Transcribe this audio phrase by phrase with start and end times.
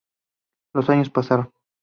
[0.73, 1.51] Los años pasaron.